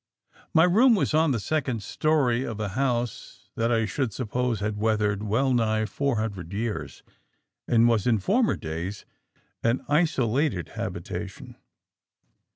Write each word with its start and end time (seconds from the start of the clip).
"My 0.55 0.63
room 0.63 0.95
was 0.95 1.13
on 1.13 1.29
the 1.29 1.39
second 1.39 1.83
storey 1.83 2.43
of 2.43 2.59
a 2.59 2.69
house 2.69 3.51
that, 3.55 3.71
I 3.71 3.85
should 3.85 4.11
suppose, 4.13 4.59
had 4.59 4.79
weathered 4.79 5.21
well 5.21 5.53
nigh 5.53 5.85
four 5.85 6.15
hundred 6.15 6.53
years, 6.53 7.03
and 7.67 7.87
was 7.87 8.07
in 8.07 8.17
former 8.17 8.55
days 8.55 9.05
an 9.61 9.85
isolated 9.87 10.69
habitation. 10.69 11.55